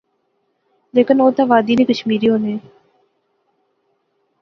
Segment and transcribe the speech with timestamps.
[0.95, 2.53] لیکن او تہ وادی نے کشمیری ہونے